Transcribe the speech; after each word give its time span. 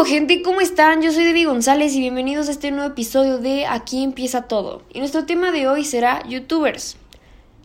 ánimo 0.00 0.04
gente? 0.04 0.42
¿Cómo 0.42 0.62
están? 0.62 1.02
Yo 1.02 1.12
soy 1.12 1.24
Debbie 1.24 1.44
González 1.44 1.94
y 1.94 2.00
bienvenidos 2.00 2.48
a 2.48 2.52
este 2.52 2.70
nuevo 2.70 2.90
episodio 2.90 3.38
de 3.38 3.66
Aquí 3.66 4.02
empieza 4.02 4.42
todo. 4.42 4.82
Y 4.94 4.98
nuestro 4.98 5.26
tema 5.26 5.52
de 5.52 5.68
hoy 5.68 5.84
será 5.84 6.22
YouTubers. 6.26 6.96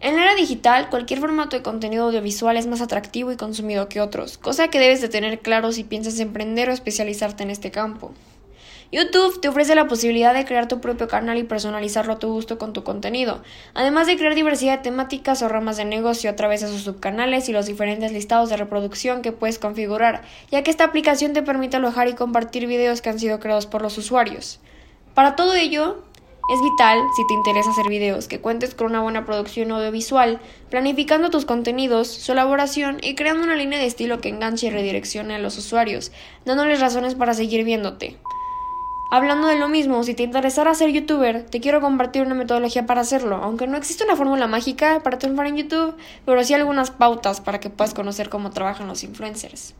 En 0.02 0.18
la 0.18 0.24
era 0.24 0.36
digital, 0.36 0.90
cualquier 0.90 1.22
formato 1.22 1.56
de 1.56 1.64
contenido 1.64 2.06
audiovisual 2.06 2.58
es 2.58 2.68
más 2.68 2.82
atractivo 2.82 3.32
y 3.32 3.38
consumido 3.38 3.88
que 3.88 4.02
otros, 4.02 4.38
cosa 4.38 4.68
que 4.68 4.80
debes 4.80 5.00
de 5.02 5.08
tener 5.08 5.40
claro 5.40 5.72
si 5.72 5.86
piensas 5.86 6.20
emprender 6.20 6.70
o 6.70 6.74
especializarte 6.74 7.44
en 7.44 7.52
este 7.52 7.72
campo. 7.72 8.12
YouTube 8.92 9.42
te 9.42 9.48
ofrece 9.48 9.74
la 9.74 9.88
posibilidad 9.88 10.34
de 10.34 10.46
crear 10.46 10.68
tu 10.68 10.80
propio 10.80 11.08
canal 11.08 11.38
y 11.38 11.44
personalizarlo 11.44 12.14
a 12.14 12.20
tu 12.20 12.32
gusto 12.32 12.58
con 12.58 12.72
tu 12.72 12.84
contenido, 12.84 13.42
además 13.74 14.06
de 14.06 14.16
crear 14.16 14.36
diversidad 14.36 14.78
de 14.78 14.84
temáticas 14.84 15.42
o 15.42 15.48
ramas 15.48 15.78
de 15.78 15.86
negocio 15.86 16.30
a 16.30 16.36
través 16.36 16.62
de 16.62 16.68
sus 16.68 16.82
subcanales 16.82 17.50
y 17.50 17.52
los 17.52 17.66
diferentes 17.66 18.12
listados 18.12 18.50
de 18.50 18.58
reproducción 18.58 19.22
que 19.22 19.32
puedes 19.32 19.58
configurar, 19.58 20.22
ya 20.52 20.64
que 20.64 20.70
esta 20.70 20.84
aplicación 20.84 21.34
te 21.34 21.42
permite 21.42 21.78
alojar 21.78 22.08
y 22.08 22.14
compartir 22.14 22.68
videos 22.68 23.02
que 23.02 23.10
han 23.10 23.20
sido 23.20 23.40
creados 23.40 23.66
por 23.66 23.82
los 23.82 23.98
usuarios. 23.98 24.60
Para 25.16 25.36
todo 25.36 25.56
ello, 25.56 26.04
es 26.48 26.62
vital, 26.62 27.00
si 27.16 27.26
te 27.26 27.34
interesa 27.34 27.72
hacer 27.72 27.90
videos, 27.90 28.28
que 28.28 28.40
cuentes 28.40 28.76
con 28.76 28.88
una 28.88 29.02
buena 29.02 29.26
producción 29.26 29.72
audiovisual, 29.72 30.40
planificando 30.70 31.32
tus 31.32 31.44
contenidos, 31.46 32.08
su 32.08 32.34
elaboración 32.34 33.00
y 33.02 33.16
creando 33.16 33.46
una 33.46 33.56
línea 33.56 33.80
de 33.80 33.88
estilo 33.88 34.22
que 34.22 34.30
enganche 34.30 34.68
y 34.68 34.70
redireccione 34.70 35.34
a 35.34 35.40
los 35.40 35.58
usuarios, 35.58 36.12
dándoles 36.46 36.82
razones 36.82 37.16
para 37.16 37.34
seguir 37.34 37.64
viéndote. 37.64 38.18
Hablando 39.16 39.48
de 39.48 39.56
lo 39.56 39.70
mismo, 39.70 40.04
si 40.04 40.14
te 40.14 40.24
interesara 40.24 40.76
ser 40.76 40.90
youtuber, 40.90 41.46
te 41.46 41.62
quiero 41.62 41.80
compartir 41.80 42.24
una 42.24 42.36
metodología 42.36 42.86
para 42.86 43.00
hacerlo, 43.00 43.38
aunque 43.38 43.66
no 43.66 43.78
existe 43.78 44.04
una 44.04 44.18
fórmula 44.18 44.46
mágica 44.46 45.00
para 45.04 45.18
triunfar 45.20 45.48
en 45.48 45.56
YouTube, 45.56 45.96
pero 46.26 46.44
sí 46.44 46.54
algunas 46.54 46.92
pautas 46.92 47.40
para 47.40 47.62
que 47.62 47.70
puedas 47.70 47.94
conocer 47.94 48.28
cómo 48.28 48.50
trabajan 48.50 48.90
los 48.90 49.06
influencers. 49.06 49.74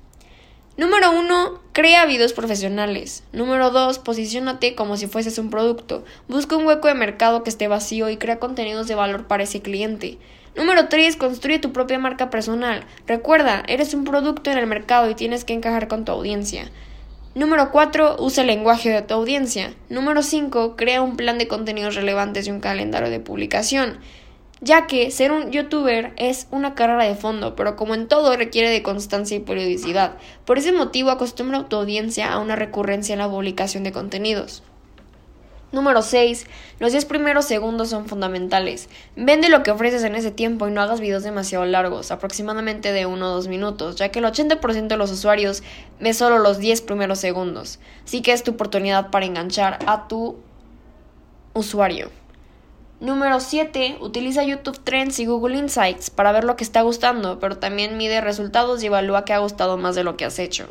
Número 0.78 1.12
1. 1.12 1.60
Crea 1.74 2.06
videos 2.06 2.32
profesionales. 2.32 3.26
Número 3.34 3.72
2. 3.72 4.00
Posiciónate 4.00 4.74
como 4.74 4.96
si 4.96 5.08
fueses 5.08 5.38
un 5.38 5.50
producto. 5.50 6.06
Busca 6.30 6.56
un 6.56 6.66
hueco 6.66 6.88
de 6.88 6.94
mercado 6.94 7.44
que 7.44 7.50
esté 7.50 7.68
vacío 7.68 8.10
y 8.10 8.16
crea 8.16 8.40
contenidos 8.40 8.88
de 8.88 8.96
valor 8.96 9.28
para 9.28 9.44
ese 9.44 9.62
cliente. 9.62 10.18
Número 10.56 10.88
3. 10.88 11.18
Construye 11.18 11.60
tu 11.60 11.74
propia 11.74 12.00
marca 12.00 12.30
personal. 12.30 12.86
Recuerda, 13.06 13.64
eres 13.68 13.94
un 13.96 14.06
producto 14.06 14.50
en 14.50 14.60
el 14.60 14.66
mercado 14.66 15.10
y 15.10 15.16
tienes 15.16 15.44
que 15.44 15.52
encajar 15.52 15.90
con 15.90 16.06
tu 16.06 16.14
audiencia. 16.14 16.72
Número 17.36 17.70
4. 17.70 18.16
Usa 18.20 18.44
el 18.44 18.48
lenguaje 18.48 18.90
de 18.90 19.02
tu 19.02 19.14
audiencia. 19.14 19.74
Número 19.90 20.24
5. 20.24 20.78
Crea 20.78 21.02
un 21.02 21.18
plan 21.18 21.38
de 21.38 21.50
contenidos 21.50 21.96
relevantes 21.96 22.48
y 22.48 22.52
un 22.52 22.62
calendario 22.62 23.10
de 23.10 23.20
publicación. 23.20 23.98
Ya 24.62 24.88
que 24.88 25.12
ser 25.12 25.34
un 25.34 25.52
youtuber 25.52 26.14
es 26.16 26.48
una 26.52 26.76
carrera 26.76 27.04
de 27.04 27.16
fondo, 27.16 27.58
pero 27.58 27.76
como 27.76 27.94
en 27.94 28.08
todo 28.08 28.38
requiere 28.38 28.70
de 28.70 28.82
constancia 28.82 29.36
y 29.36 29.42
periodicidad. 29.42 30.16
Por 30.46 30.60
ese 30.60 30.72
motivo 30.72 31.10
acostumbra 31.10 31.58
a 31.58 31.68
tu 31.68 31.76
audiencia 31.76 32.32
a 32.32 32.40
una 32.40 32.56
recurrencia 32.56 33.12
en 33.12 33.20
la 33.20 33.30
publicación 33.30 33.84
de 33.84 33.92
contenidos. 33.92 34.64
Número 35.76 36.02
6. 36.02 36.46
Los 36.80 36.94
10 36.94 37.04
primeros 37.04 37.44
segundos 37.44 37.90
son 37.90 38.08
fundamentales. 38.08 38.88
Vende 39.18 39.50
lo 39.50 39.62
que 39.62 39.72
ofreces 39.72 40.06
en 40.06 40.16
ese 40.16 40.32
tiempo 40.32 40.68
y 40.68 40.72
no 40.72 40.82
hagas 40.82 41.02
videos 41.02 41.24
demasiado 41.24 41.66
largos, 41.66 42.12
aproximadamente 42.12 42.94
de 42.94 43.06
1 43.06 43.26
o 43.26 43.36
2 43.36 43.50
minutos, 43.50 43.98
ya 43.98 44.08
que 44.08 44.20
el 44.20 44.26
80% 44.26 44.88
de 44.88 44.96
los 44.98 45.12
usuarios 45.12 45.64
ve 46.00 46.14
solo 46.14 46.40
los 46.40 46.60
10 46.60 46.82
primeros 46.82 47.20
segundos. 47.20 47.80
Así 48.06 48.22
que 48.22 48.32
es 48.32 48.44
tu 48.44 48.52
oportunidad 48.52 49.12
para 49.12 49.26
enganchar 49.26 49.80
a 49.86 50.08
tu 50.08 50.38
usuario. 51.54 52.10
Número 53.02 53.42
7. 53.42 53.98
Utiliza 54.00 54.44
YouTube 54.44 54.80
Trends 54.82 55.20
y 55.20 55.26
Google 55.26 55.58
Insights 55.58 56.10
para 56.10 56.32
ver 56.32 56.46
lo 56.46 56.56
que 56.56 56.64
está 56.64 56.82
gustando, 56.82 57.40
pero 57.40 57.58
también 57.58 57.98
mide 57.98 58.22
resultados 58.22 58.82
y 58.82 58.86
evalúa 58.86 59.26
qué 59.26 59.34
ha 59.34 59.40
gustado 59.40 59.78
más 59.78 59.96
de 59.96 60.06
lo 60.06 60.16
que 60.16 60.24
has 60.24 60.40
hecho. 60.40 60.66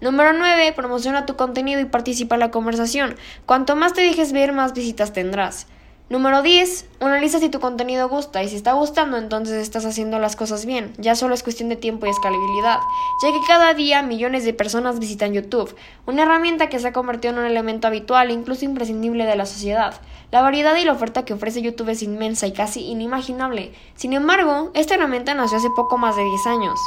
Número 0.00 0.32
9. 0.32 0.72
Promociona 0.72 1.24
tu 1.24 1.36
contenido 1.36 1.80
y 1.80 1.84
participa 1.84 2.34
en 2.34 2.40
la 2.40 2.50
conversación. 2.50 3.14
Cuanto 3.46 3.76
más 3.76 3.92
te 3.92 4.00
dejes 4.00 4.32
ver, 4.32 4.52
más 4.52 4.74
visitas 4.74 5.12
tendrás. 5.12 5.68
Número 6.10 6.40
10. 6.40 6.88
Analiza 7.00 7.38
si 7.38 7.50
tu 7.50 7.60
contenido 7.60 8.08
gusta 8.08 8.42
y 8.42 8.48
si 8.48 8.56
está 8.56 8.72
gustando 8.72 9.18
entonces 9.18 9.56
estás 9.56 9.84
haciendo 9.84 10.18
las 10.18 10.36
cosas 10.36 10.64
bien. 10.64 10.94
Ya 10.96 11.14
solo 11.14 11.34
es 11.34 11.42
cuestión 11.42 11.68
de 11.68 11.76
tiempo 11.76 12.06
y 12.06 12.08
escalabilidad, 12.08 12.78
ya 13.22 13.30
que 13.30 13.40
cada 13.46 13.74
día 13.74 14.00
millones 14.00 14.42
de 14.46 14.54
personas 14.54 15.00
visitan 15.00 15.34
YouTube, 15.34 15.76
una 16.06 16.22
herramienta 16.22 16.70
que 16.70 16.78
se 16.78 16.88
ha 16.88 16.92
convertido 16.94 17.34
en 17.34 17.40
un 17.40 17.44
elemento 17.44 17.86
habitual 17.88 18.30
e 18.30 18.32
incluso 18.32 18.64
imprescindible 18.64 19.26
de 19.26 19.36
la 19.36 19.44
sociedad. 19.44 20.00
La 20.30 20.40
variedad 20.40 20.74
y 20.76 20.84
la 20.86 20.92
oferta 20.92 21.26
que 21.26 21.34
ofrece 21.34 21.60
YouTube 21.60 21.90
es 21.90 22.02
inmensa 22.02 22.46
y 22.46 22.52
casi 22.52 22.86
inimaginable. 22.86 23.74
Sin 23.94 24.14
embargo, 24.14 24.70
esta 24.72 24.94
herramienta 24.94 25.34
nació 25.34 25.58
hace 25.58 25.68
poco 25.76 25.98
más 25.98 26.16
de 26.16 26.24
10 26.24 26.46
años. 26.46 26.80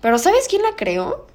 ¿Pero 0.00 0.18
sabes 0.18 0.46
quién 0.48 0.62
la 0.62 0.76
creó? 0.76 1.26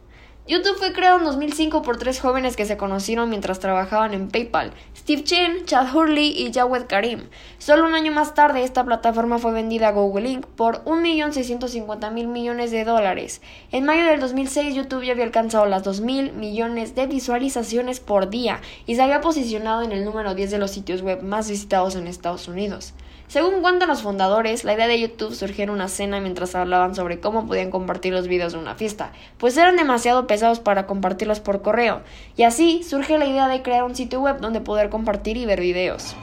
YouTube 0.52 0.76
fue 0.76 0.92
creado 0.92 1.18
en 1.18 1.24
2005 1.24 1.82
por 1.82 1.96
tres 1.96 2.20
jóvenes 2.20 2.58
que 2.58 2.66
se 2.66 2.76
conocieron 2.76 3.30
mientras 3.30 3.62
trabajaban 3.62 4.14
en 4.14 4.28
PayPal, 4.28 4.74
Steve 4.98 5.24
Chen, 5.24 5.66
Chad 5.66 5.96
Hurley 5.96 6.28
y 6.28 6.52
Jawed 6.52 6.88
Karim. 6.88 7.30
Solo 7.58 7.86
un 7.86 7.94
año 7.94 8.12
más 8.12 8.34
tarde 8.34 8.66
esta 8.66 8.84
plataforma 8.84 9.38
fue 9.38 9.54
vendida 9.54 9.88
a 9.88 9.92
Google 9.94 10.28
Inc. 10.28 10.46
por 10.46 10.84
1.650.000 10.84 12.28
millones 12.28 12.72
de 12.72 12.84
dólares. 12.84 13.42
En 13.72 13.86
mayo 13.86 14.04
del 14.04 14.20
2006 14.20 14.76
YouTube 14.76 15.06
ya 15.06 15.14
había 15.14 15.24
alcanzado 15.24 15.66
las 15.68 15.86
2.000 15.86 16.34
millones 16.34 16.96
de 16.96 17.08
visualizaciones 17.08 18.02
por 18.02 18.30
día 18.30 18.60
y 18.86 18.96
se 18.96 19.04
había 19.04 19.22
posicionado 19.22 19.84
en 19.84 19.94
el 19.94 20.04
número 20.04 20.36
10 20.36 20.52
de 20.52 20.58
los 20.58 20.72
sitios 20.72 21.02
web 21.02 21.24
más 21.24 21.50
visitados 21.50 21.96
en 21.96 22.08
Estados 22.08 22.50
Unidos. 22.50 22.94
Según 23.32 23.62
cuentan 23.62 23.88
los 23.88 24.02
fundadores, 24.02 24.66
la 24.66 24.74
idea 24.74 24.90
de 24.90 25.00
YouTube 25.00 25.34
surgió 25.34 25.64
en 25.64 25.70
una 25.70 25.88
cena 25.88 26.20
mientras 26.20 26.54
hablaban 26.54 26.96
sobre 26.96 27.22
cómo 27.22 27.48
podían 27.48 27.72
compartir 27.72 28.12
los 28.12 28.28
videos 28.28 28.52
de 28.52 28.60
una 28.60 28.76
fiesta, 28.76 29.14
pues 29.38 29.56
eran 29.56 29.78
demasiado 29.78 30.28
pesados 30.28 30.60
para 30.60 30.86
compartirlos 30.86 31.40
por 31.40 31.62
correo, 31.62 32.02
y 32.36 32.44
así 32.44 32.84
surge 32.84 33.18
la 33.18 33.26
idea 33.26 33.48
de 33.48 33.62
crear 33.62 33.86
un 33.86 33.96
sitio 33.96 34.20
web 34.20 34.42
donde 34.42 34.60
poder 34.60 34.90
compartir 34.90 35.38
y 35.38 35.46
ver 35.46 35.62
videos. 35.62 36.14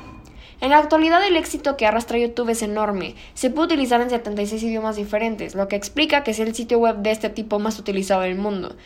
En 0.60 0.68
la 0.68 0.76
actualidad 0.76 1.26
el 1.26 1.38
éxito 1.38 1.78
que 1.78 1.86
arrastra 1.86 2.18
YouTube 2.18 2.50
es 2.50 2.60
enorme. 2.60 3.14
Se 3.32 3.48
puede 3.48 3.68
utilizar 3.68 4.02
en 4.02 4.10
76 4.10 4.62
idiomas 4.64 4.96
diferentes, 4.96 5.54
lo 5.54 5.66
que 5.66 5.76
explica 5.76 6.22
que 6.24 6.32
es 6.32 6.40
el 6.40 6.54
sitio 6.54 6.78
web 6.78 6.96
de 6.96 7.12
este 7.12 7.30
tipo 7.30 7.58
más 7.58 7.78
utilizado 7.78 8.22
en 8.24 8.32
el 8.32 8.38
mundo. 8.38 8.76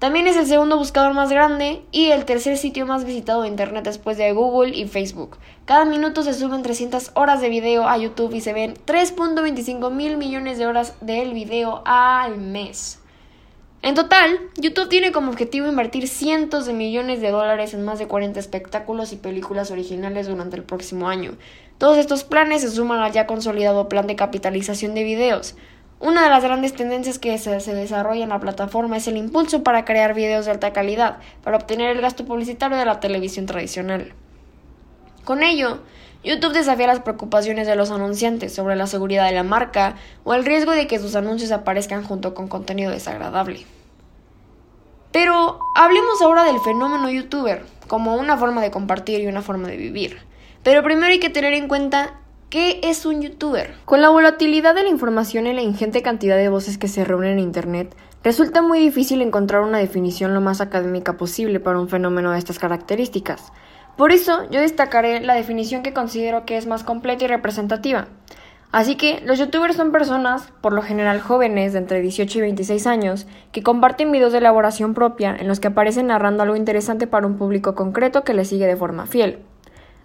También 0.00 0.26
es 0.26 0.36
el 0.38 0.46
segundo 0.46 0.78
buscador 0.78 1.12
más 1.12 1.28
grande 1.28 1.82
y 1.92 2.06
el 2.06 2.24
tercer 2.24 2.56
sitio 2.56 2.86
más 2.86 3.04
visitado 3.04 3.42
de 3.42 3.48
Internet 3.48 3.84
después 3.84 4.16
de 4.16 4.32
Google 4.32 4.74
y 4.74 4.88
Facebook. 4.88 5.36
Cada 5.66 5.84
minuto 5.84 6.22
se 6.22 6.32
suben 6.32 6.62
300 6.62 7.10
horas 7.16 7.42
de 7.42 7.50
video 7.50 7.86
a 7.86 7.98
YouTube 7.98 8.32
y 8.32 8.40
se 8.40 8.54
ven 8.54 8.72
3.25 8.86 9.90
mil 9.92 10.16
millones 10.16 10.56
de 10.56 10.66
horas 10.66 10.94
del 11.02 11.34
video 11.34 11.82
al 11.84 12.38
mes. 12.38 12.98
En 13.82 13.94
total, 13.94 14.40
YouTube 14.56 14.88
tiene 14.88 15.12
como 15.12 15.30
objetivo 15.30 15.66
invertir 15.66 16.08
cientos 16.08 16.64
de 16.64 16.72
millones 16.72 17.20
de 17.20 17.30
dólares 17.30 17.74
en 17.74 17.84
más 17.84 17.98
de 17.98 18.08
40 18.08 18.40
espectáculos 18.40 19.12
y 19.12 19.16
películas 19.16 19.70
originales 19.70 20.28
durante 20.28 20.56
el 20.56 20.62
próximo 20.62 21.10
año. 21.10 21.36
Todos 21.76 21.98
estos 21.98 22.24
planes 22.24 22.62
se 22.62 22.70
suman 22.70 23.00
al 23.00 23.12
ya 23.12 23.26
consolidado 23.26 23.90
plan 23.90 24.06
de 24.06 24.16
capitalización 24.16 24.94
de 24.94 25.04
videos, 25.04 25.56
una 26.00 26.24
de 26.24 26.30
las 26.30 26.42
grandes 26.42 26.72
tendencias 26.72 27.18
que 27.18 27.36
se, 27.36 27.74
desarrolla 27.74 28.24
en 28.24 28.30
la 28.30 28.40
plataforma 28.40 28.96
es 28.96 29.06
el 29.06 29.18
impulso 29.18 29.62
para 29.62 29.84
crear 29.84 30.14
videos 30.14 30.46
de 30.46 30.52
alta 30.52 30.72
calidad, 30.72 31.18
para 31.44 31.58
obtener 31.58 31.90
el 31.90 32.00
gasto 32.00 32.24
publicitario 32.24 32.78
de 32.78 32.86
la 32.86 33.00
televisión 33.00 33.44
tradicional. 33.44 34.14
Con 35.24 35.42
ello, 35.42 35.80
YouTube 36.24 36.54
desafía 36.54 36.86
las 36.86 37.00
preocupaciones 37.00 37.66
de 37.66 37.76
los 37.76 37.90
anunciantes 37.90 38.54
sobre 38.54 38.76
la 38.76 38.86
seguridad 38.86 39.26
de 39.26 39.32
la 39.32 39.42
marca 39.42 39.96
o 40.24 40.32
el 40.32 40.46
riesgo 40.46 40.72
de 40.72 40.86
que 40.86 40.98
sus 40.98 41.14
anuncios 41.16 41.52
aparezcan 41.52 42.02
junto 42.02 42.32
con 42.32 42.48
contenido 42.48 42.90
desagradable. 42.90 43.66
Pero 45.12 45.58
hablemos 45.76 46.22
ahora 46.22 46.44
del 46.44 46.60
fenómeno 46.60 47.10
youtuber, 47.10 47.66
como 47.88 48.16
una 48.16 48.38
forma 48.38 48.62
de 48.62 48.70
compartir 48.70 49.20
y 49.20 49.26
una 49.26 49.42
forma 49.42 49.68
de 49.68 49.76
vivir. 49.76 50.18
Pero 50.62 50.82
primero 50.82 51.08
hay 51.08 51.20
que 51.20 51.28
tener 51.28 51.52
en 51.52 51.68
cuenta 51.68 52.20
¿Qué 52.50 52.80
es 52.82 53.06
un 53.06 53.22
youtuber? 53.22 53.76
Con 53.84 54.02
la 54.02 54.08
volatilidad 54.08 54.74
de 54.74 54.82
la 54.82 54.88
información 54.88 55.46
y 55.46 55.52
la 55.52 55.62
ingente 55.62 56.02
cantidad 56.02 56.36
de 56.36 56.48
voces 56.48 56.78
que 56.78 56.88
se 56.88 57.04
reúnen 57.04 57.34
en 57.34 57.38
Internet, 57.38 57.94
resulta 58.24 58.60
muy 58.60 58.80
difícil 58.80 59.22
encontrar 59.22 59.62
una 59.62 59.78
definición 59.78 60.34
lo 60.34 60.40
más 60.40 60.60
académica 60.60 61.16
posible 61.16 61.60
para 61.60 61.78
un 61.78 61.88
fenómeno 61.88 62.32
de 62.32 62.38
estas 62.38 62.58
características. 62.58 63.52
Por 63.96 64.10
eso 64.10 64.50
yo 64.50 64.60
destacaré 64.60 65.20
la 65.20 65.34
definición 65.34 65.84
que 65.84 65.92
considero 65.92 66.44
que 66.44 66.56
es 66.56 66.66
más 66.66 66.82
completa 66.82 67.24
y 67.24 67.28
representativa. 67.28 68.08
Así 68.72 68.96
que 68.96 69.22
los 69.24 69.38
youtubers 69.38 69.76
son 69.76 69.92
personas, 69.92 70.52
por 70.60 70.72
lo 70.72 70.82
general 70.82 71.20
jóvenes 71.20 71.72
de 71.72 71.78
entre 71.78 72.00
18 72.00 72.36
y 72.36 72.40
26 72.40 72.84
años, 72.88 73.28
que 73.52 73.62
comparten 73.62 74.10
videos 74.10 74.32
de 74.32 74.38
elaboración 74.38 74.92
propia 74.92 75.36
en 75.38 75.46
los 75.46 75.60
que 75.60 75.68
aparecen 75.68 76.08
narrando 76.08 76.42
algo 76.42 76.56
interesante 76.56 77.06
para 77.06 77.28
un 77.28 77.38
público 77.38 77.76
concreto 77.76 78.24
que 78.24 78.34
les 78.34 78.48
sigue 78.48 78.66
de 78.66 78.76
forma 78.76 79.06
fiel. 79.06 79.38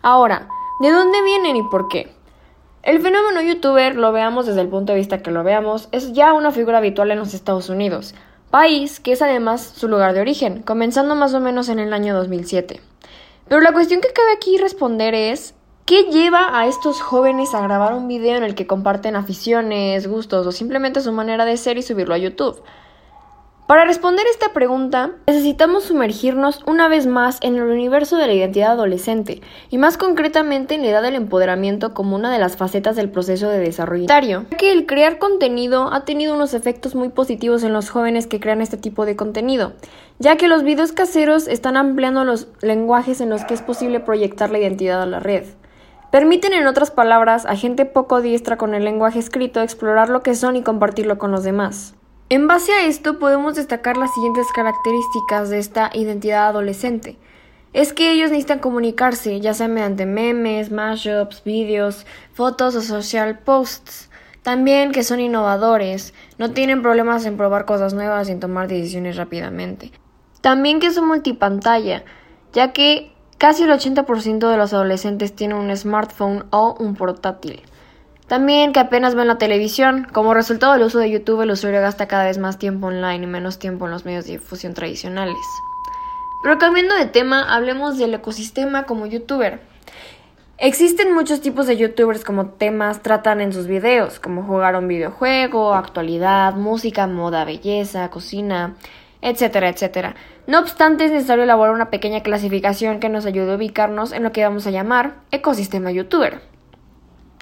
Ahora, 0.03 0.48
¿de 0.80 0.91
dónde 0.91 1.24
vienen 1.24 1.56
y 1.56 1.63
por 1.63 1.88
qué? 1.88 2.14
El 2.86 3.02
fenómeno 3.02 3.42
youtuber, 3.42 3.96
lo 3.96 4.12
veamos 4.12 4.46
desde 4.46 4.62
el 4.62 4.68
punto 4.68 4.94
de 4.94 5.00
vista 5.00 5.24
que 5.24 5.32
lo 5.32 5.44
veamos, 5.44 5.90
es 5.92 6.14
ya 6.14 6.34
una 6.34 6.52
figura 6.52 6.78
habitual 6.78 7.10
en 7.10 7.18
los 7.18 7.34
Estados 7.34 7.68
Unidos, 7.70 8.14
país 8.52 9.00
que 9.00 9.12
es 9.12 9.24
además 9.24 9.74
su 9.76 9.88
lugar 9.88 10.14
de 10.14 10.22
origen, 10.22 10.62
comenzando 10.62 11.16
más 11.16 11.34
o 11.34 11.40
menos 11.40 11.68
en 11.70 11.80
el 11.80 11.94
año 11.94 12.16
2007. 12.16 12.80
Pero 13.48 13.62
la 13.62 13.74
cuestión 13.74 14.02
que 14.02 14.14
cabe 14.14 14.34
aquí 14.34 14.60
responder 14.60 15.16
es, 15.16 15.56
¿qué 15.86 16.04
lleva 16.12 16.60
a 16.60 16.68
estos 16.68 17.02
jóvenes 17.02 17.56
a 17.56 17.62
grabar 17.62 17.96
un 17.96 18.08
video 18.08 18.38
en 18.38 18.44
el 18.44 18.54
que 18.54 18.68
comparten 18.68 19.16
aficiones, 19.16 20.06
gustos 20.06 20.46
o 20.46 20.52
simplemente 20.52 21.02
su 21.02 21.12
manera 21.12 21.44
de 21.46 21.58
ser 21.58 21.80
y 21.80 21.82
subirlo 21.82 22.14
a 22.14 22.20
YouTube? 22.20 22.62
Para 23.67 23.83
responder 23.83 24.27
esta 24.27 24.53
pregunta, 24.53 25.13
necesitamos 25.25 25.85
sumergirnos 25.85 26.62
una 26.67 26.88
vez 26.88 27.07
más 27.07 27.39
en 27.41 27.56
el 27.56 27.63
universo 27.63 28.15
de 28.15 28.27
la 28.27 28.33
identidad 28.33 28.73
adolescente, 28.73 29.41
y 29.71 29.79
más 29.79 29.97
concretamente 29.97 30.75
en 30.75 30.83
la 30.83 30.89
edad 30.89 31.01
del 31.01 31.15
empoderamiento 31.15 31.95
como 31.95 32.15
una 32.15 32.31
de 32.31 32.38
las 32.38 32.57
facetas 32.57 32.95
del 32.95 33.09
proceso 33.09 33.50
de 33.50 33.57
desarrollo 33.57 34.06
ya 34.06 34.44
que 34.56 34.71
el 34.71 34.85
crear 34.85 35.17
contenido 35.17 35.91
ha 35.91 36.06
tenido 36.06 36.35
unos 36.35 36.53
efectos 36.53 36.94
muy 36.94 37.09
positivos 37.09 37.63
en 37.63 37.73
los 37.73 37.89
jóvenes 37.89 38.27
que 38.27 38.39
crean 38.39 38.62
este 38.62 38.77
tipo 38.77 39.03
de 39.03 39.15
contenido, 39.15 39.73
ya 40.19 40.35
que 40.35 40.47
los 40.47 40.62
videos 40.62 40.91
caseros 40.91 41.47
están 41.47 41.75
ampliando 41.75 42.23
los 42.23 42.47
lenguajes 42.62 43.19
en 43.19 43.31
los 43.31 43.45
que 43.45 43.56
es 43.56 43.63
posible 43.63 44.00
proyectar 44.00 44.51
la 44.51 44.59
identidad 44.59 45.01
a 45.01 45.07
la 45.07 45.19
red. 45.19 45.44
Permiten, 46.12 46.53
en 46.53 46.67
otras 46.67 46.91
palabras, 46.91 47.47
a 47.47 47.56
gente 47.56 47.85
poco 47.85 48.21
diestra 48.21 48.57
con 48.57 48.75
el 48.75 48.83
lenguaje 48.83 49.17
escrito 49.17 49.62
explorar 49.62 50.09
lo 50.09 50.21
que 50.21 50.35
son 50.35 50.56
y 50.56 50.62
compartirlo 50.62 51.17
con 51.17 51.31
los 51.31 51.44
demás. 51.44 51.95
En 52.27 52.48
base 52.48 52.72
a 52.72 52.88
esto 52.88 53.19
podemos 53.19 53.54
destacar 53.54 53.98
las 53.98 54.12
siguientes 54.16 54.48
características 54.51 55.51
de 55.51 55.60
esta 55.60 55.92
identidad 55.94 56.48
adolescente. 56.48 57.19
Es 57.72 57.94
que 57.94 58.12
ellos 58.12 58.31
necesitan 58.31 58.57
comunicarse, 58.57 59.39
ya 59.42 59.54
sea 59.54 59.68
mediante 59.68 60.07
memes, 60.07 60.72
mashups, 60.72 61.44
vídeos, 61.44 62.07
fotos 62.33 62.75
o 62.75 62.81
social 62.81 63.38
posts. 63.38 64.10
También 64.42 64.92
que 64.92 65.04
son 65.04 65.19
innovadores, 65.19 66.16
no 66.39 66.50
tienen 66.50 66.81
problemas 66.81 67.27
en 67.27 67.38
probar 67.38 67.66
cosas 67.66 67.94
nuevas 67.94 68.27
y 68.27 68.31
en 68.31 68.39
tomar 68.39 68.69
decisiones 68.69 69.18
rápidamente. 69.18 69.92
También 70.42 70.80
que 70.80 70.89
son 70.92 71.07
multipantalla, 71.07 72.06
ya 72.54 72.74
que 72.74 73.12
casi 73.38 73.63
el 73.63 73.72
80% 73.72 74.50
de 74.50 74.57
los 74.57 74.74
adolescentes 74.74 75.36
tienen 75.36 75.57
un 75.57 75.75
smartphone 75.77 76.45
o 76.50 76.75
un 76.80 76.95
portátil. 76.95 77.62
También 78.27 78.74
que 78.74 78.80
apenas 78.80 79.13
ven 79.13 79.27
la 79.27 79.38
televisión. 79.38 80.07
Como 80.12 80.33
resultado 80.33 80.74
del 80.74 80.81
uso 80.83 80.98
de 80.98 81.12
YouTube, 81.12 81.42
el 81.42 81.51
usuario 81.51 81.81
gasta 81.81 82.07
cada 82.07 82.25
vez 82.25 82.39
más 82.39 82.57
tiempo 82.57 82.88
online 82.88 83.24
y 83.24 83.27
menos 83.27 83.60
tiempo 83.60 83.86
en 83.86 83.92
los 83.92 84.06
medios 84.06 84.25
de 84.25 84.33
difusión 84.33 84.74
tradicionales. 84.74 85.38
Pero 86.42 86.57
cambiando 86.57 86.95
de 86.95 87.06
tema, 87.06 87.54
hablemos 87.56 87.98
del 87.98 88.16
ecosistema 88.16 88.83
como 88.83 89.06
youtuber. 89.06 89.62
Existen 90.57 91.13
muchos 91.13 91.42
tipos 91.42 91.68
de 91.68 91.77
youtubers 91.77 92.24
como 92.24 92.48
temas 92.48 93.04
tratan 93.04 93.42
en 93.42 93.51
sus 93.51 93.68
videos, 93.68 94.19
como 94.19 94.42
jugar 94.44 94.75
un 94.75 94.88
videojuego, 94.88 95.74
actualidad, 95.74 96.54
música, 96.56 97.07
moda, 97.07 97.45
belleza, 97.45 98.10
cocina, 98.10 98.75
etcétera, 99.22 99.69
etcétera. 99.69 100.16
No 100.48 100.60
obstante, 100.60 101.06
es 101.06 101.12
necesario 101.12 101.44
elaborar 101.44 101.74
una 101.74 101.89
pequeña 101.89 102.24
clasificación 102.24 103.00
que 103.00 103.10
nos 103.10 103.25
ayude 103.25 103.51
a 103.51 103.56
ubicarnos 103.56 104.13
en 104.13 104.24
lo 104.24 104.31
que 104.31 104.44
vamos 104.44 104.66
a 104.66 104.72
llamar 104.72 105.16
ecosistema 105.31 105.92
youtuber. 105.92 106.55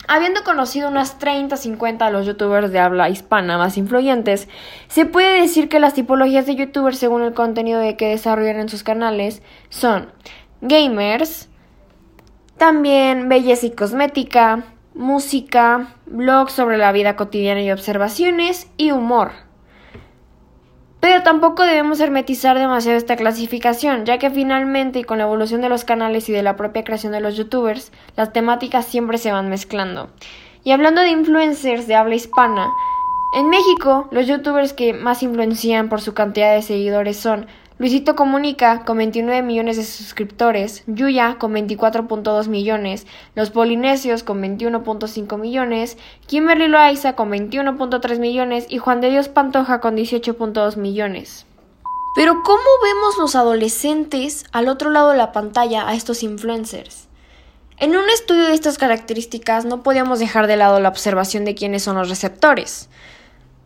Habiendo 0.08 0.44
conocido 0.44 0.90
unas 0.90 1.18
30-50 1.20 2.06
de 2.06 2.12
los 2.12 2.26
youtubers 2.26 2.72
de 2.72 2.80
habla 2.80 3.10
hispana 3.10 3.58
más 3.58 3.78
influyentes, 3.78 4.50
se 4.88 5.06
puede 5.06 5.40
decir 5.40 5.70
que 5.70 5.80
las 5.80 5.94
tipologías 5.94 6.46
de 6.46 6.56
youtubers 6.56 6.98
según 6.98 7.22
el 7.22 7.34
contenido 7.34 7.80
de 7.80 7.96
que 7.96 8.10
desarrollan 8.10 8.60
en 8.60 8.70
sus 8.70 8.84
canales 8.84 9.42
son 9.70 10.12
gamers, 10.62 11.48
también 12.58 13.30
belleza 13.30 13.66
y 13.66 13.72
cosmética, 13.72 14.64
música, 14.94 15.96
blogs 16.06 16.54
sobre 16.54 16.78
la 16.78 16.92
vida 16.92 17.16
cotidiana 17.16 17.62
y 17.62 17.72
observaciones 17.72 18.68
y 18.78 18.92
humor. 18.92 19.32
Pero 21.04 21.22
tampoco 21.22 21.64
debemos 21.64 22.00
hermetizar 22.00 22.58
demasiado 22.58 22.98
esta 22.98 23.18
clasificación, 23.18 24.06
ya 24.06 24.20
que 24.20 24.30
finalmente 24.30 25.00
y 25.00 25.04
con 25.04 25.18
la 25.18 25.26
evolución 25.26 25.60
de 25.60 25.68
los 25.68 25.84
canales 25.84 26.30
y 26.30 26.32
de 26.32 26.44
la 26.44 26.56
propia 26.56 26.86
creación 26.86 27.12
de 27.12 27.20
los 27.20 27.36
youtubers, 27.36 27.92
las 28.16 28.32
temáticas 28.32 28.86
siempre 28.86 29.18
se 29.18 29.34
van 29.34 29.50
mezclando. 29.50 30.12
Y 30.64 30.72
hablando 30.72 31.02
de 31.02 31.10
influencers 31.10 31.88
de 31.88 31.96
habla 31.96 32.16
hispana, 32.16 32.70
en 33.36 33.50
México 33.50 34.08
los 34.12 34.28
youtubers 34.28 34.72
que 34.72 34.94
más 34.94 35.24
influencian 35.24 35.90
por 35.90 36.00
su 36.00 36.14
cantidad 36.14 36.56
de 36.56 36.62
seguidores 36.62 37.18
son 37.18 37.48
Luisito 37.84 38.16
Comunica 38.16 38.86
con 38.86 38.96
29 39.00 39.42
millones 39.42 39.76
de 39.76 39.84
suscriptores, 39.84 40.84
Yuya 40.88 41.36
con 41.38 41.54
24.2 41.54 42.48
millones, 42.48 43.06
Los 43.36 43.50
Polinesios 43.50 44.24
con 44.24 44.42
21.5 44.42 45.38
millones, 45.38 45.98
Kimberly 46.26 46.70
Loaiza 46.70 47.18
con 47.18 47.30
21.3 47.30 48.20
millones. 48.20 48.68
Y 48.70 48.78
Juan 48.78 49.02
de 49.02 49.10
Dios 49.10 49.28
Pantoja 49.28 49.82
con 49.82 49.98
18.2 49.98 50.78
millones. 50.78 51.46
Pero 52.16 52.42
¿cómo 52.46 52.64
vemos 52.82 53.18
los 53.18 53.36
adolescentes 53.36 54.46
al 54.54 54.70
otro 54.70 54.90
lado 54.90 55.10
de 55.10 55.18
la 55.18 55.34
pantalla 55.34 55.86
a 55.86 55.94
estos 55.94 56.24
influencers? 56.24 57.10
En 57.80 57.98
un 57.98 58.10
estudio 58.10 58.46
de 58.46 58.54
estas 58.54 58.78
características 58.78 59.66
no 59.66 59.84
podíamos 59.84 60.20
dejar 60.20 60.48
de 60.48 60.56
lado 60.56 60.80
la 60.80 60.88
observación 60.88 61.44
de 61.44 61.54
quiénes 61.54 61.84
son 61.84 61.98
los 61.98 62.08
receptores 62.08 62.88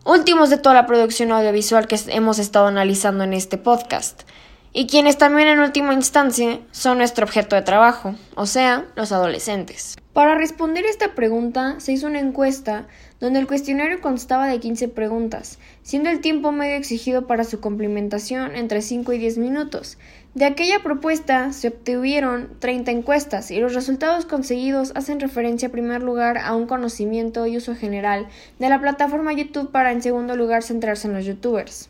últimos 0.07 0.49
de 0.49 0.57
toda 0.57 0.73
la 0.73 0.87
producción 0.87 1.31
audiovisual 1.33 1.85
que 1.85 1.99
hemos 2.07 2.39
estado 2.39 2.67
analizando 2.67 3.25
en 3.25 3.33
este 3.33 3.57
podcast, 3.57 4.23
y 4.71 4.87
quienes 4.87 5.17
también 5.17 5.49
en 5.49 5.59
última 5.59 5.93
instancia 5.93 6.59
son 6.71 6.99
nuestro 6.99 7.25
objeto 7.25 7.55
de 7.55 7.61
trabajo, 7.61 8.15
o 8.35 8.45
sea, 8.45 8.85
los 8.95 9.11
adolescentes. 9.11 9.97
Para 10.13 10.35
responder 10.35 10.85
esta 10.85 11.13
pregunta 11.13 11.75
se 11.79 11.91
hizo 11.91 12.07
una 12.07 12.19
encuesta 12.19 12.87
donde 13.19 13.39
el 13.39 13.47
cuestionario 13.47 13.99
constaba 13.99 14.47
de 14.47 14.59
15 14.59 14.87
preguntas, 14.87 15.59
siendo 15.83 16.09
el 16.09 16.21
tiempo 16.21 16.51
medio 16.51 16.75
exigido 16.75 17.27
para 17.27 17.43
su 17.43 17.59
complementación 17.59 18.55
entre 18.55 18.81
5 18.81 19.11
y 19.13 19.17
10 19.17 19.37
minutos, 19.39 19.97
de 20.37 20.45
aquella 20.45 20.83
propuesta 20.83 21.51
se 21.51 21.69
obtuvieron 21.69 22.59
30 22.59 22.91
encuestas 22.91 23.49
y 23.49 23.59
los 23.59 23.73
resultados 23.73 24.27
conseguidos 24.27 24.91
hacen 24.93 25.19
referencia 25.19 25.65
en 25.65 25.71
primer 25.71 26.03
lugar 26.03 26.37
a 26.37 26.55
un 26.55 26.67
conocimiento 26.67 27.47
y 27.47 27.57
uso 27.57 27.75
general 27.75 28.27
de 28.59 28.69
la 28.69 28.79
plataforma 28.79 29.33
YouTube 29.33 29.71
para 29.71 29.91
en 29.91 30.03
segundo 30.03 30.35
lugar 30.35 30.61
centrarse 30.61 31.07
en 31.07 31.15
los 31.15 31.25
youtubers. 31.25 31.89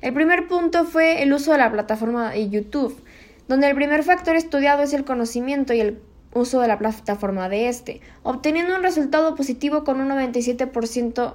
El 0.00 0.12
primer 0.12 0.48
punto 0.48 0.84
fue 0.84 1.22
el 1.22 1.32
uso 1.32 1.52
de 1.52 1.58
la 1.58 1.70
plataforma 1.70 2.32
de 2.32 2.50
YouTube, 2.50 3.00
donde 3.46 3.68
el 3.68 3.76
primer 3.76 4.02
factor 4.02 4.34
estudiado 4.34 4.82
es 4.82 4.92
el 4.92 5.04
conocimiento 5.04 5.72
y 5.72 5.80
el 5.80 6.00
uso 6.34 6.60
de 6.60 6.66
la 6.66 6.80
plataforma 6.80 7.48
de 7.48 7.68
este, 7.68 8.00
obteniendo 8.24 8.74
un 8.74 8.82
resultado 8.82 9.36
positivo 9.36 9.84
con 9.84 10.00
un 10.00 10.08
97% 10.08 11.34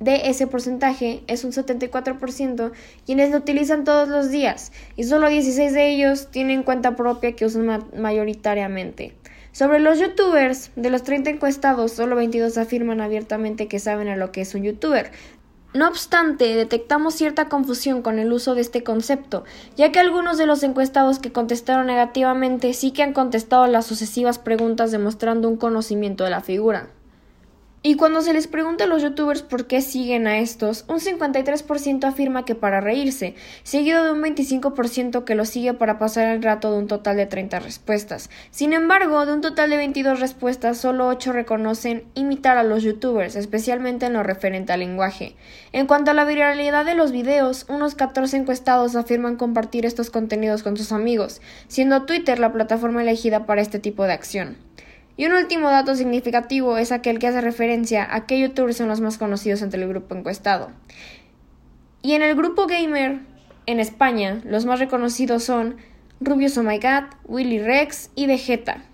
de 0.00 0.28
ese 0.28 0.46
porcentaje 0.46 1.22
es 1.26 1.44
un 1.44 1.52
74% 1.52 2.72
quienes 3.04 3.30
lo 3.30 3.38
utilizan 3.38 3.84
todos 3.84 4.08
los 4.08 4.30
días 4.30 4.72
y 4.96 5.04
solo 5.04 5.28
16 5.28 5.72
de 5.72 5.90
ellos 5.90 6.28
tienen 6.30 6.62
cuenta 6.62 6.96
propia 6.96 7.32
que 7.32 7.44
usan 7.44 7.86
mayoritariamente. 7.96 9.14
Sobre 9.52 9.80
los 9.80 9.98
youtubers, 9.98 10.70
de 10.76 10.90
los 10.90 11.02
30 11.02 11.30
encuestados, 11.30 11.92
solo 11.92 12.14
22 12.14 12.56
afirman 12.58 13.00
abiertamente 13.00 13.66
que 13.66 13.80
saben 13.80 14.08
a 14.08 14.16
lo 14.16 14.30
que 14.30 14.42
es 14.42 14.54
un 14.54 14.62
youtuber. 14.62 15.10
No 15.74 15.88
obstante, 15.88 16.54
detectamos 16.54 17.14
cierta 17.14 17.48
confusión 17.48 18.00
con 18.00 18.18
el 18.18 18.32
uso 18.32 18.54
de 18.54 18.60
este 18.60 18.82
concepto, 18.82 19.44
ya 19.76 19.92
que 19.92 19.98
algunos 19.98 20.38
de 20.38 20.46
los 20.46 20.62
encuestados 20.62 21.18
que 21.18 21.32
contestaron 21.32 21.86
negativamente 21.86 22.72
sí 22.72 22.92
que 22.92 23.02
han 23.02 23.12
contestado 23.12 23.66
las 23.66 23.86
sucesivas 23.86 24.38
preguntas 24.38 24.92
demostrando 24.92 25.48
un 25.48 25.56
conocimiento 25.56 26.24
de 26.24 26.30
la 26.30 26.40
figura. 26.40 26.88
Y 27.80 27.94
cuando 27.94 28.22
se 28.22 28.32
les 28.32 28.48
pregunta 28.48 28.84
a 28.84 28.86
los 28.88 29.02
youtubers 29.02 29.42
por 29.42 29.68
qué 29.68 29.80
siguen 29.80 30.26
a 30.26 30.40
estos, 30.40 30.84
un 30.88 30.98
53% 30.98 32.04
afirma 32.04 32.44
que 32.44 32.56
para 32.56 32.80
reírse, 32.80 33.36
seguido 33.62 34.02
de 34.02 34.10
un 34.10 34.20
25% 34.20 35.22
que 35.22 35.36
lo 35.36 35.44
sigue 35.44 35.74
para 35.74 35.96
pasar 35.96 36.26
el 36.34 36.42
rato 36.42 36.72
de 36.72 36.78
un 36.78 36.88
total 36.88 37.16
de 37.16 37.26
30 37.26 37.60
respuestas. 37.60 38.30
Sin 38.50 38.72
embargo, 38.72 39.24
de 39.26 39.32
un 39.32 39.42
total 39.42 39.70
de 39.70 39.76
22 39.76 40.18
respuestas, 40.18 40.78
solo 40.78 41.06
8 41.06 41.32
reconocen 41.32 42.02
imitar 42.14 42.58
a 42.58 42.64
los 42.64 42.82
youtubers, 42.82 43.36
especialmente 43.36 44.06
en 44.06 44.14
lo 44.14 44.24
referente 44.24 44.72
al 44.72 44.80
lenguaje. 44.80 45.36
En 45.70 45.86
cuanto 45.86 46.10
a 46.10 46.14
la 46.14 46.24
viralidad 46.24 46.84
de 46.84 46.96
los 46.96 47.12
videos, 47.12 47.64
unos 47.68 47.94
14 47.94 48.38
encuestados 48.38 48.96
afirman 48.96 49.36
compartir 49.36 49.86
estos 49.86 50.10
contenidos 50.10 50.64
con 50.64 50.76
sus 50.76 50.90
amigos, 50.90 51.40
siendo 51.68 52.06
Twitter 52.06 52.40
la 52.40 52.52
plataforma 52.52 53.02
elegida 53.02 53.46
para 53.46 53.62
este 53.62 53.78
tipo 53.78 54.02
de 54.02 54.14
acción. 54.14 54.67
Y 55.18 55.26
un 55.26 55.32
último 55.32 55.68
dato 55.68 55.96
significativo 55.96 56.78
es 56.78 56.92
aquel 56.92 57.18
que 57.18 57.26
hace 57.26 57.40
referencia 57.40 58.06
a 58.08 58.24
qué 58.24 58.38
youtubers 58.38 58.76
son 58.76 58.86
los 58.86 59.00
más 59.00 59.18
conocidos 59.18 59.62
entre 59.62 59.82
el 59.82 59.88
grupo 59.88 60.14
encuestado. 60.14 60.70
Y 62.02 62.12
en 62.12 62.22
el 62.22 62.36
grupo 62.36 62.68
gamer 62.68 63.18
en 63.66 63.80
España, 63.80 64.40
los 64.44 64.64
más 64.64 64.78
reconocidos 64.78 65.42
son 65.42 65.76
Rubius 66.20 66.56
Oh 66.56 66.62
My 66.62 66.78
God, 66.78 67.10
Willy 67.24 67.58
Rex 67.58 68.10
y 68.14 68.28
Vegeta. 68.28 68.84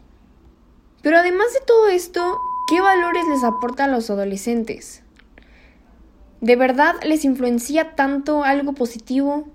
Pero 1.03 1.19
además 1.19 1.53
de 1.53 1.61
todo 1.67 1.89
esto, 1.89 2.39
¿qué 2.71 2.81
valores 2.81 3.27
les 3.29 3.45
aportan 3.45 3.91
a 3.91 3.93
los 3.93 4.09
adolescentes? 4.09 5.03
¿De 6.41 6.57
verdad 6.57 6.95
les 7.05 7.27
influencia 7.27 7.97
tanto 7.97 8.45
algo 8.45 8.73
positivo? 8.73 9.47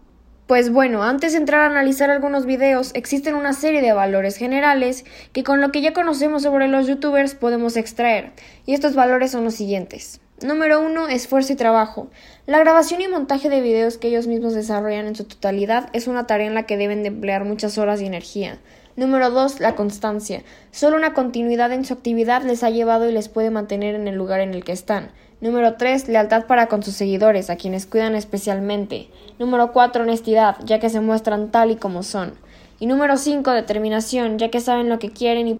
Pues 0.49 0.71
bueno, 0.71 1.03
antes 1.03 1.33
de 1.33 1.37
entrar 1.37 1.61
a 1.61 1.65
analizar 1.67 2.09
algunos 2.09 2.47
videos, 2.47 2.89
existen 2.95 3.35
una 3.35 3.53
serie 3.53 3.83
de 3.83 3.93
valores 3.93 4.35
generales 4.35 5.05
que 5.31 5.43
con 5.43 5.61
lo 5.61 5.71
que 5.71 5.81
ya 5.81 5.93
conocemos 5.93 6.41
sobre 6.41 6.67
los 6.67 6.87
youtubers 6.87 7.35
podemos 7.35 7.77
extraer, 7.77 8.31
y 8.65 8.73
estos 8.73 8.95
valores 8.95 9.29
son 9.29 9.43
los 9.43 9.53
siguientes. 9.53 10.21
Número 10.41 10.81
1. 10.81 11.09
Esfuerzo 11.09 11.53
y 11.53 11.55
trabajo. 11.55 12.09
La 12.47 12.57
grabación 12.57 12.99
y 13.01 13.07
montaje 13.07 13.47
de 13.47 13.61
videos 13.61 13.99
que 13.99 14.07
ellos 14.07 14.25
mismos 14.25 14.55
desarrollan 14.55 15.05
en 15.05 15.15
su 15.15 15.25
totalidad 15.25 15.91
es 15.93 16.07
una 16.07 16.25
tarea 16.25 16.47
en 16.47 16.55
la 16.55 16.65
que 16.65 16.77
deben 16.77 17.03
de 17.03 17.09
emplear 17.09 17.45
muchas 17.45 17.77
horas 17.77 18.01
y 18.01 18.07
energía. 18.07 18.57
Número 18.95 19.29
2. 19.29 19.59
La 19.59 19.75
constancia. 19.75 20.41
Solo 20.71 20.97
una 20.97 21.13
continuidad 21.13 21.71
en 21.73 21.85
su 21.85 21.93
actividad 21.93 22.41
les 22.41 22.63
ha 22.63 22.71
llevado 22.71 23.07
y 23.07 23.11
les 23.11 23.29
puede 23.29 23.51
mantener 23.51 23.93
en 23.93 24.07
el 24.07 24.15
lugar 24.15 24.39
en 24.39 24.55
el 24.55 24.63
que 24.63 24.71
están. 24.71 25.11
Número 25.41 25.75
3. 25.75 26.09
Lealtad 26.09 26.47
para 26.47 26.67
con 26.67 26.83
sus 26.83 26.95
seguidores, 26.95 27.49
a 27.49 27.55
quienes 27.55 27.85
cuidan 27.85 28.13
especialmente. 28.15 29.07
Número 29.39 29.71
4. 29.71 30.03
Honestidad, 30.03 30.57
ya 30.65 30.79
que 30.79 30.89
se 30.89 30.99
muestran 30.99 31.49
tal 31.49 31.71
y 31.71 31.77
como 31.77 32.03
son. 32.03 32.33
Y 32.79 32.87
número 32.87 33.15
5. 33.15 33.51
Determinación, 33.51 34.37
ya 34.37 34.49
que 34.51 34.59
saben 34.59 34.89
lo 34.89 34.99
que 34.99 35.11
quieren 35.11 35.47
y 35.47 35.59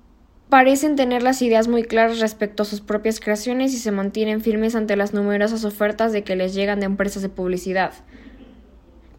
parecen 0.50 0.98
tener 0.98 1.24
las 1.24 1.42
ideas 1.42 1.70
muy 1.70 1.84
claras 1.84 2.20
respecto 2.20 2.64
a 2.64 2.66
sus 2.66 2.82
propias 2.82 3.22
creaciones 3.22 3.74
y 3.74 3.78
se 3.78 3.92
mantienen 3.92 4.42
firmes 4.42 4.76
ante 4.76 4.98
las 4.98 5.14
numerosas 5.14 5.64
ofertas 5.64 6.12
de 6.12 6.24
que 6.24 6.36
les 6.36 6.54
llegan 6.54 6.82
de 6.82 6.88
empresas 6.88 7.22
de 7.22 7.30
publicidad. 7.30 7.94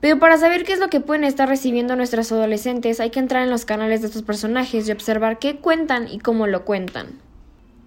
Pero 0.00 0.18
para 0.18 0.38
saber 0.38 0.64
qué 0.64 0.72
es 0.72 0.78
lo 0.78 0.88
que 0.88 1.00
pueden 1.00 1.24
estar 1.24 1.48
recibiendo 1.48 1.94
nuestros 1.94 2.32
adolescentes 2.32 3.00
hay 3.00 3.10
que 3.10 3.20
entrar 3.20 3.42
en 3.42 3.50
los 3.50 3.64
canales 3.64 4.00
de 4.00 4.08
estos 4.08 4.22
personajes 4.22 4.88
y 4.88 4.92
observar 4.92 5.38
qué 5.38 5.56
cuentan 5.56 6.08
y 6.08 6.18
cómo 6.18 6.46
lo 6.46 6.64
cuentan. 6.64 7.29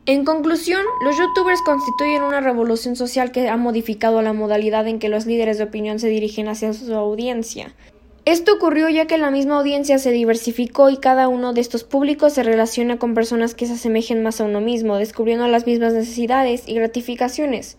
En 0.05 0.25
conclusión, 0.25 0.81
los 1.01 1.17
youtubers 1.17 1.61
constituyen 1.61 2.23
una 2.23 2.41
revolución 2.41 2.97
social 2.97 3.31
que 3.31 3.47
ha 3.47 3.55
modificado 3.55 4.21
la 4.21 4.33
modalidad 4.33 4.85
en 4.85 4.99
que 4.99 5.07
los 5.07 5.25
líderes 5.25 5.57
de 5.57 5.63
opinión 5.63 5.97
se 5.97 6.09
dirigen 6.09 6.49
hacia 6.49 6.73
su 6.73 6.93
audiencia. 6.93 7.73
Esto 8.25 8.53
ocurrió 8.53 8.89
ya 8.89 9.07
que 9.07 9.17
la 9.17 9.31
misma 9.31 9.57
audiencia 9.57 9.99
se 9.99 10.11
diversificó 10.11 10.89
y 10.89 10.97
cada 10.97 11.29
uno 11.29 11.53
de 11.53 11.61
estos 11.61 11.85
públicos 11.85 12.33
se 12.33 12.43
relaciona 12.43 12.99
con 12.99 13.13
personas 13.13 13.55
que 13.55 13.65
se 13.65 13.73
asemejen 13.73 14.21
más 14.23 14.41
a 14.41 14.43
uno 14.43 14.59
mismo, 14.59 14.97
descubriendo 14.97 15.47
las 15.47 15.65
mismas 15.65 15.93
necesidades 15.93 16.67
y 16.67 16.73
gratificaciones. 16.73 17.77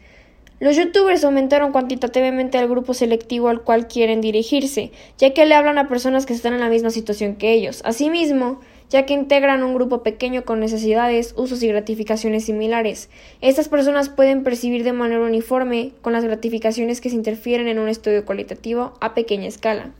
Los 0.61 0.77
youtubers 0.77 1.25
aumentaron 1.25 1.73
cuantitativamente 1.73 2.57
al 2.57 2.69
grupo 2.69 2.95
selectivo 2.95 3.49
al 3.49 3.65
cual 3.65 3.87
quieren 3.87 4.23
dirigirse, 4.23 4.93
ya 5.19 5.35
que 5.35 5.45
le 5.45 5.55
hablan 5.55 5.77
a 5.77 5.89
personas 5.89 6.25
que 6.25 6.33
están 6.33 6.55
en 6.55 6.61
la 6.61 6.71
misma 6.71 6.89
situación 6.89 7.37
que 7.37 7.53
ellos. 7.53 7.83
Asimismo, 7.85 8.61
ya 8.91 9.07
que 9.07 9.15
integran 9.15 9.63
un 9.63 9.75
grupo 9.75 10.03
pequeño 10.03 10.45
con 10.45 10.61
necesidades, 10.61 11.35
usos 11.37 11.63
y 11.63 11.69
gratificaciones 11.69 12.45
similares. 12.45 13.09
Estas 13.41 13.69
personas 13.69 14.09
pueden 14.09 14.43
percibir 14.45 14.85
de 14.85 14.93
manera 14.93 15.21
uniforme 15.21 15.93
con 16.03 16.13
las 16.13 16.25
gratificaciones 16.25 17.01
que 17.01 17.11
se 17.11 17.17
interfieren 17.17 17.69
en 17.69 17.79
un 17.79 17.89
estudio 17.89 18.25
cualitativo 18.25 18.95
a 19.01 19.15
pequeña 19.15 19.49
escala. 19.49 19.91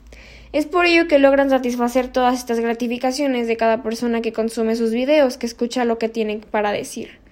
Es 0.53 0.67
por 0.67 0.87
ello 0.87 1.09
que 1.09 1.19
logran 1.19 1.51
satisfacer 1.51 2.09
todas 2.09 2.39
estas 2.39 2.61
gratificaciones 2.61 3.49
de 3.49 3.57
cada 3.57 3.83
persona 3.83 4.21
que 4.21 4.33
consume 4.33 4.77
sus 4.77 4.93
videos, 4.93 5.37
que 5.37 5.47
escucha 5.47 5.85
lo 5.85 5.99
que 5.99 6.09
tienen 6.09 6.43
para 6.49 6.71
decir. 6.71 7.24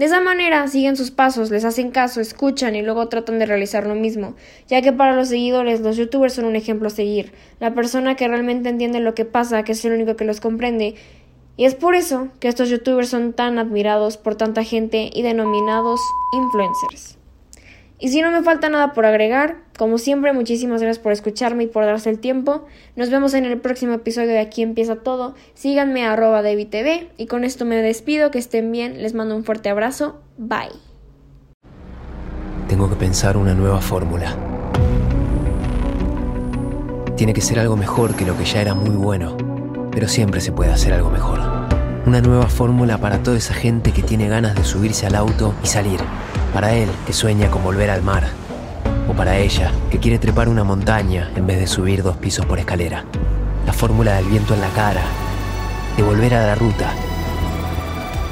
De 0.00 0.06
esa 0.06 0.22
manera 0.22 0.66
siguen 0.66 0.96
sus 0.96 1.10
pasos, 1.10 1.50
les 1.50 1.66
hacen 1.66 1.90
caso, 1.90 2.22
escuchan 2.22 2.74
y 2.74 2.80
luego 2.80 3.10
tratan 3.10 3.38
de 3.38 3.44
realizar 3.44 3.86
lo 3.86 3.94
mismo, 3.94 4.34
ya 4.66 4.80
que 4.80 4.94
para 4.94 5.14
los 5.14 5.28
seguidores 5.28 5.82
los 5.82 5.98
youtubers 5.98 6.32
son 6.32 6.46
un 6.46 6.56
ejemplo 6.56 6.86
a 6.86 6.90
seguir, 6.90 7.34
la 7.58 7.74
persona 7.74 8.16
que 8.16 8.26
realmente 8.26 8.70
entiende 8.70 9.00
lo 9.00 9.14
que 9.14 9.26
pasa, 9.26 9.62
que 9.62 9.72
es 9.72 9.84
el 9.84 9.92
único 9.92 10.16
que 10.16 10.24
los 10.24 10.40
comprende, 10.40 10.94
y 11.58 11.66
es 11.66 11.74
por 11.74 11.94
eso 11.94 12.28
que 12.40 12.48
estos 12.48 12.70
youtubers 12.70 13.10
son 13.10 13.34
tan 13.34 13.58
admirados 13.58 14.16
por 14.16 14.36
tanta 14.36 14.64
gente 14.64 15.10
y 15.12 15.20
denominados 15.20 16.00
influencers. 16.32 17.19
Y 18.02 18.08
si 18.08 18.22
no 18.22 18.30
me 18.30 18.42
falta 18.42 18.70
nada 18.70 18.94
por 18.94 19.04
agregar, 19.04 19.58
como 19.76 19.98
siempre, 19.98 20.32
muchísimas 20.32 20.80
gracias 20.80 21.02
por 21.02 21.12
escucharme 21.12 21.64
y 21.64 21.66
por 21.66 21.84
darse 21.84 22.08
el 22.08 22.18
tiempo. 22.18 22.64
Nos 22.96 23.10
vemos 23.10 23.34
en 23.34 23.44
el 23.44 23.60
próximo 23.60 23.92
episodio 23.92 24.28
de 24.28 24.38
Aquí 24.38 24.62
empieza 24.62 24.96
todo. 24.96 25.34
Síganme 25.52 26.06
a 26.06 26.14
arroba 26.14 26.42
TV 26.42 27.10
y 27.18 27.26
con 27.26 27.44
esto 27.44 27.66
me 27.66 27.76
despido, 27.76 28.30
que 28.30 28.38
estén 28.38 28.72
bien, 28.72 29.02
les 29.02 29.12
mando 29.12 29.36
un 29.36 29.44
fuerte 29.44 29.68
abrazo, 29.68 30.18
bye. 30.38 30.70
Tengo 32.68 32.88
que 32.88 32.96
pensar 32.96 33.36
una 33.36 33.52
nueva 33.52 33.82
fórmula. 33.82 34.34
Tiene 37.16 37.34
que 37.34 37.42
ser 37.42 37.58
algo 37.58 37.76
mejor 37.76 38.14
que 38.16 38.24
lo 38.24 38.34
que 38.38 38.46
ya 38.46 38.62
era 38.62 38.72
muy 38.72 38.96
bueno, 38.96 39.36
pero 39.92 40.08
siempre 40.08 40.40
se 40.40 40.52
puede 40.52 40.72
hacer 40.72 40.94
algo 40.94 41.10
mejor. 41.10 41.38
Una 42.06 42.22
nueva 42.22 42.46
fórmula 42.46 42.96
para 42.96 43.22
toda 43.22 43.36
esa 43.36 43.52
gente 43.52 43.92
que 43.92 44.02
tiene 44.02 44.26
ganas 44.26 44.54
de 44.54 44.64
subirse 44.64 45.06
al 45.06 45.16
auto 45.16 45.54
y 45.62 45.66
salir 45.66 46.00
para 46.50 46.74
él, 46.74 46.88
que 47.06 47.12
sueña 47.12 47.50
con 47.50 47.62
volver 47.62 47.90
al 47.90 48.02
mar. 48.02 48.24
O 49.08 49.12
para 49.12 49.38
ella, 49.38 49.72
que 49.90 49.98
quiere 49.98 50.18
trepar 50.18 50.48
una 50.48 50.64
montaña 50.64 51.30
en 51.36 51.46
vez 51.46 51.58
de 51.58 51.66
subir 51.66 52.02
dos 52.02 52.16
pisos 52.16 52.46
por 52.46 52.58
escalera. 52.58 53.04
La 53.66 53.72
fórmula 53.72 54.14
del 54.16 54.26
viento 54.26 54.54
en 54.54 54.60
la 54.60 54.68
cara. 54.68 55.02
De 55.96 56.02
volver 56.02 56.34
a 56.34 56.46
la 56.46 56.54
ruta. 56.54 56.92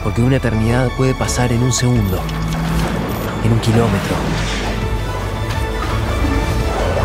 Porque 0.02 0.22
una 0.22 0.36
eternidad 0.36 0.88
puede 0.96 1.14
pasar 1.14 1.52
en 1.52 1.62
un 1.62 1.72
segundo. 1.72 2.20
En 3.44 3.52
un 3.52 3.60
kilómetro. 3.60 4.16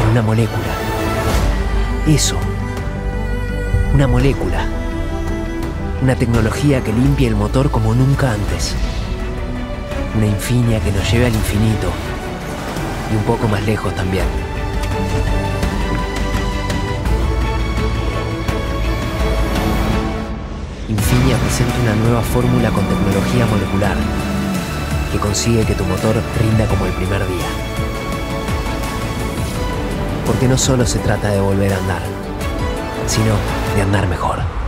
En 0.03 0.10
una 0.10 0.22
molécula. 0.22 0.74
Eso. 2.08 2.38
Una 3.93 4.08
molécula. 4.08 4.65
Una 6.01 6.15
tecnología 6.15 6.84
que 6.84 6.91
limpie 6.91 7.27
el 7.27 7.36
motor 7.36 7.72
como 7.72 7.93
nunca 7.93 8.34
antes 8.34 8.75
una 10.15 10.27
infinia 10.27 10.79
que 10.79 10.91
nos 10.91 11.12
lleve 11.12 11.25
al 11.25 11.34
infinito 11.34 11.91
y 13.12 13.15
un 13.15 13.24
poco 13.24 13.48
más 13.48 13.63
lejos 13.63 13.93
también. 13.96 14.25
Infinia 20.88 21.38
presenta 21.38 21.74
una 21.82 21.96
nueva 21.96 22.22
fórmula 22.22 22.70
con 22.70 22.86
tecnología 22.86 23.46
molecular 23.48 23.98
que 25.12 25.17
consigue 25.17 25.65
que 25.65 25.74
tu 25.74 25.84
motor 25.86 26.15
rinda 26.39 26.65
como 26.67 26.86
el 26.86 26.91
primer 26.93 27.20
día. 27.27 27.48
Porque 30.25 30.48
no 30.48 30.58
solo 30.58 30.86
se 30.86 31.00
trata 31.00 31.29
de 31.29 31.39
volver 31.39 31.74
a 31.74 31.77
andar, 31.77 32.01
sino 33.08 33.34
de 33.75 33.82
andar 33.82 34.08
mejor. 34.08 34.62